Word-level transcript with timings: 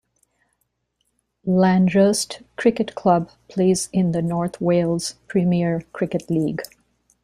Llanrwst 1.45 2.41
Cricket 2.55 2.95
Club 2.95 3.29
plays 3.47 3.87
in 3.93 4.13
the 4.13 4.23
North 4.23 4.59
Wales 4.59 5.13
Premier 5.27 5.81
Cricket 5.93 6.27
League. 6.27 6.63